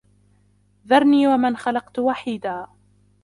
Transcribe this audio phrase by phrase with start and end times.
[0.87, 2.67] ذَرْنِي وَمَنْ خَلَقْتُ وَحِيدًا